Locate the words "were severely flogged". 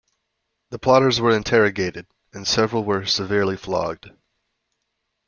2.83-4.09